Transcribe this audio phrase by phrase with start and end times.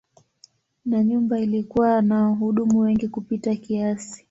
[0.85, 4.19] Na nyumba ilikuwa na wahudumu wengi kupita kiasi.